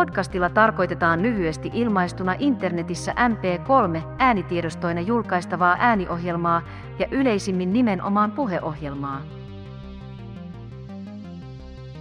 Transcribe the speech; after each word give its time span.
Podcastilla 0.00 0.50
tarkoitetaan 0.50 1.22
lyhyesti 1.22 1.70
ilmaistuna 1.74 2.34
internetissä 2.38 3.12
MP3 3.12 4.02
äänitiedostoina 4.18 5.00
julkaistavaa 5.00 5.76
ääniohjelmaa 5.78 6.62
ja 6.98 7.06
yleisimmin 7.10 7.72
nimenomaan 7.72 8.32
puheohjelmaa. 8.32 9.20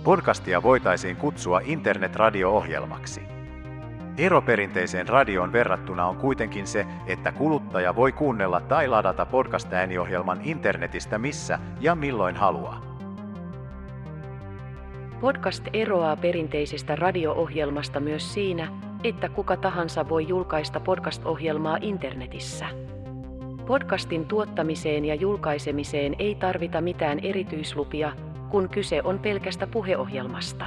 Podcastia 0.04 0.64
voitaisiin 0.64 1.16
kutsua 1.16 1.62
internet-radio-ohjelmaksi. 1.64 3.22
Ero 4.18 4.42
perinteiseen 4.42 5.08
radioon 5.08 5.54
verrattuna 5.54 6.06
on 6.06 6.16
kuitenkin 6.16 6.68
se, 6.68 6.86
että 7.08 7.32
kuluttaja 7.32 7.96
voi 7.96 8.12
kuunnella 8.12 8.62
tai 8.62 8.88
ladata 8.88 9.26
podcast-ääniohjelman 9.26 10.40
internetistä 10.44 11.18
missä 11.18 11.60
ja 11.80 11.96
milloin 11.96 12.36
haluaa. 12.36 12.89
Podcast 15.22 15.64
eroaa 15.74 16.16
perinteisestä 16.16 16.96
radio-ohjelmasta 16.96 18.00
myös 18.00 18.34
siinä, 18.34 18.68
että 19.04 19.30
kuka 19.30 19.58
tahansa 19.58 20.10
voi 20.10 20.28
julkaista 20.28 20.80
podcast-ohjelmaa 20.80 21.78
internetissä. 21.82 22.66
Podcastin 23.68 24.26
tuottamiseen 24.26 25.06
ja 25.06 25.16
julkaisemiseen 25.16 26.16
ei 26.20 26.36
tarvita 26.36 26.82
mitään 26.82 27.20
erityislupia, 27.20 28.12
kun 28.50 28.70
kyse 28.70 29.02
on 29.04 29.20
pelkästä 29.20 29.68
puheohjelmasta. 29.68 30.66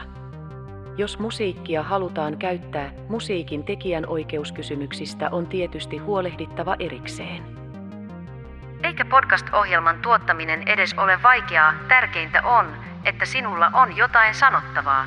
Jos 0.96 1.18
musiikkia 1.18 1.82
halutaan 1.82 2.38
käyttää, 2.38 2.90
musiikin 3.08 3.64
tekijänoikeuskysymyksistä 3.64 5.30
on 5.30 5.46
tietysti 5.46 5.98
huolehdittava 5.98 6.76
erikseen. 6.78 7.42
Eikä 8.82 9.04
podcast-ohjelman 9.04 10.02
tuottaminen 10.02 10.68
edes 10.68 10.94
ole 10.94 11.22
vaikeaa, 11.22 11.74
tärkeintä 11.88 12.42
on, 12.42 12.91
että 13.04 13.24
sinulla 13.24 13.70
on 13.72 13.96
jotain 13.96 14.34
sanottavaa. 14.34 15.06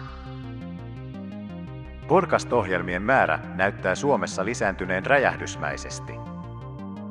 Podcast-ohjelmien 2.07 3.01
määrä 3.01 3.39
näyttää 3.55 3.95
Suomessa 3.95 4.45
lisääntyneen 4.45 5.05
räjähdysmäisesti. 5.05 6.13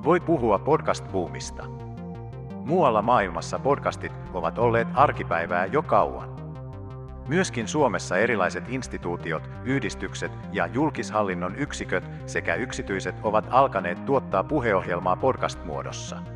Voi 0.04 0.20
puhua 0.20 0.58
podcast-buumista. 0.58 1.64
Muualla 2.64 3.02
maailmassa 3.02 3.58
podcastit 3.58 4.12
ovat 4.32 4.58
olleet 4.58 4.88
arkipäivää 4.94 5.66
jo 5.66 5.82
kauan. 5.82 6.34
Myöskin 7.28 7.68
Suomessa 7.68 8.16
erilaiset 8.16 8.64
instituutiot, 8.68 9.50
yhdistykset 9.64 10.32
ja 10.52 10.66
julkishallinnon 10.66 11.56
yksiköt 11.56 12.10
sekä 12.26 12.54
yksityiset 12.54 13.14
ovat 13.22 13.46
alkaneet 13.50 14.04
tuottaa 14.04 14.44
puheohjelmaa 14.44 15.16
podcast-muodossa. 15.16 16.33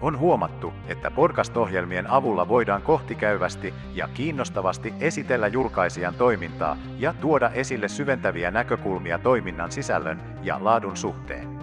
On 0.00 0.18
huomattu, 0.18 0.72
että 0.88 1.10
podcast-ohjelmien 1.10 2.10
avulla 2.10 2.48
voidaan 2.48 2.82
kohtikäyvästi 2.82 3.74
ja 3.94 4.08
kiinnostavasti 4.14 4.94
esitellä 5.00 5.48
julkaisijan 5.48 6.14
toimintaa 6.14 6.76
ja 6.98 7.14
tuoda 7.20 7.50
esille 7.50 7.88
syventäviä 7.88 8.50
näkökulmia 8.50 9.18
toiminnan 9.18 9.72
sisällön 9.72 10.20
ja 10.42 10.58
laadun 10.60 10.96
suhteen. 10.96 11.58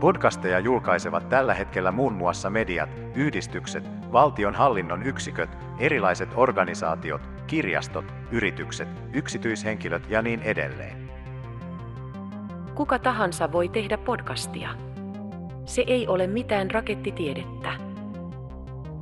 Podcasteja 0.00 0.58
julkaisevat 0.58 1.28
tällä 1.28 1.54
hetkellä 1.54 1.92
muun 1.92 2.12
muassa 2.12 2.50
mediat, 2.50 2.90
yhdistykset, 3.14 3.84
valtion 4.12 4.54
hallinnon 4.54 5.02
yksiköt, 5.02 5.50
erilaiset 5.78 6.28
organisaatiot, 6.34 7.22
kirjastot, 7.46 8.14
yritykset, 8.30 8.88
yksityishenkilöt 9.12 10.10
ja 10.10 10.22
niin 10.22 10.42
edelleen. 10.42 11.10
Kuka 12.74 12.98
tahansa 12.98 13.52
voi 13.52 13.68
tehdä 13.68 13.98
podcastia. 13.98 14.85
Se 15.66 15.84
ei 15.86 16.08
ole 16.08 16.26
mitään 16.26 16.70
rakettitiedettä. 16.70 17.72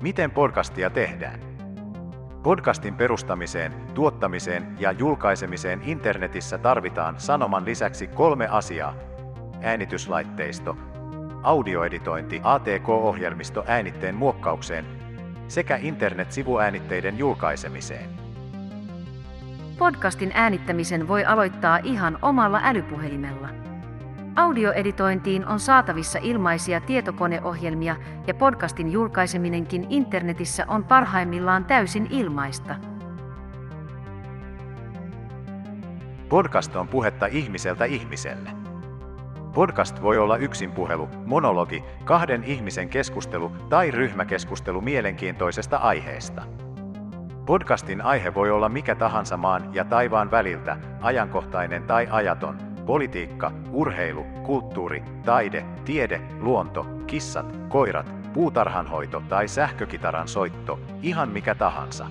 Miten 0.03 0.31
podcastia 0.31 0.91
tehdään? 0.91 1.41
Podcastin 2.43 2.95
perustamiseen, 2.95 3.73
tuottamiseen 3.95 4.77
ja 4.81 4.93
julkaisemiseen 4.93 5.81
internetissä 5.85 6.59
tarvitaan 6.59 7.15
sanoman 7.19 7.65
lisäksi 7.65 8.07
kolme 8.07 8.49
asiaa. 8.49 8.95
Äänityslaitteisto, 9.63 10.77
audioeditointi, 11.43 12.41
ATK-ohjelmisto 12.43 13.65
äänitteen 13.67 14.15
muokkaukseen 14.15 14.85
sekä 15.49 15.79
internet-sivuäänitteiden 15.83 17.19
julkaisemiseen. 17.19 18.11
Podcastin 19.79 20.31
äänittämisen 20.35 21.09
voi 21.09 21.25
aloittaa 21.25 21.79
ihan 21.83 22.19
omalla 22.23 22.61
älypuhelimella. 22.63 23.49
Audioeditointiin 24.37 25.47
on 25.47 25.61
saatavissa 25.61 26.19
ilmaisia 26.23 26.81
tietokoneohjelmia 26.81 27.97
ja 28.27 28.35
podcastin 28.35 28.93
julkaiseminenkin 28.93 29.87
internetissä 29.91 30.65
on 30.69 30.85
parhaimmillaan 30.85 31.65
täysin 31.65 32.07
ilmaista. 32.11 32.75
Podcast 36.29 36.77
on 36.77 36.89
puhetta 36.89 37.27
ihmiseltä 37.27 37.85
ihmiselle. 37.85 38.51
Podcast 39.55 40.03
voi 40.03 40.19
olla 40.19 40.37
yksin 40.37 40.73
puhelu, 40.73 41.09
monologi, 41.27 41.85
kahden 42.05 42.45
ihmisen 42.45 42.89
keskustelu 42.89 43.53
tai 43.69 43.91
ryhmäkeskustelu 43.91 44.81
mielenkiintoisesta 44.81 45.77
aiheesta. 45.77 46.43
Podcastin 47.47 48.03
aihe 48.03 48.35
voi 48.35 48.51
olla 48.51 48.69
mikä 48.69 48.95
tahansa 48.95 49.37
maan 49.37 49.75
ja 49.75 49.85
taivaan 49.85 50.31
väliltä, 50.31 50.77
ajankohtainen 51.01 51.83
tai 51.83 52.09
ajaton, 52.11 52.74
politiikka, 52.87 53.53
urheilu, 53.73 54.25
kulttuuri, 54.43 55.05
taide, 55.25 55.65
tiede, 55.85 56.21
luonto, 56.41 56.87
kissat, 57.07 57.57
koirat, 57.69 58.33
puutarhanhoito 58.33 59.23
tai 59.29 59.49
sähkökitaran 59.49 60.29
soitto, 60.29 60.81
ihan 61.03 61.29
mikä 61.29 61.55
tahansa. 61.55 62.07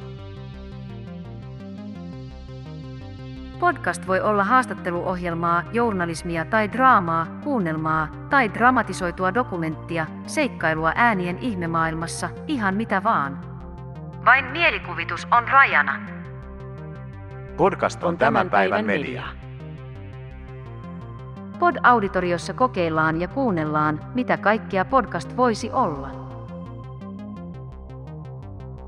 Podcast 3.59 4.07
voi 4.07 4.22
olla 4.22 4.44
haastatteluohjelmaa, 4.44 5.63
journalismia 5.73 6.45
tai 6.45 6.72
draamaa, 6.72 7.28
kuunnelmaa 7.44 8.07
tai 8.29 8.53
dramatisoitua 8.53 9.34
dokumenttia, 9.34 10.05
seikkailua 10.28 10.91
äänien 10.95 11.38
ihmemaailmassa, 11.40 12.29
ihan 12.47 12.75
mitä 12.75 13.03
vaan. 13.03 13.40
Vain 14.25 14.45
mielikuvitus 14.45 15.28
on 15.31 15.47
rajana. 15.47 16.01
Podcast 17.57 18.03
on, 18.03 18.09
on 18.09 18.17
tämän 18.17 18.50
päivän 18.50 18.85
media. 18.85 19.23
Pod-auditoriossa 21.59 22.53
kokeillaan 22.53 23.22
ja 23.22 23.28
kuunnellaan, 23.28 24.00
mitä 24.14 24.38
kaikkea 24.38 24.86
podcast 24.86 25.38
voisi 25.38 25.72
olla. 25.72 26.09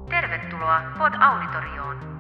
Tervetuloa 0.10 0.82
Pod-auditorioon. 0.98 2.15